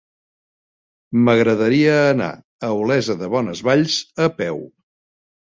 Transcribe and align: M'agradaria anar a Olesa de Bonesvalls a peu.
M'agradaria 1.27 1.99
anar 2.13 2.31
a 2.69 2.71
Olesa 2.79 3.17
de 3.21 3.31
Bonesvalls 3.35 4.01
a 4.27 4.33
peu. 4.41 4.61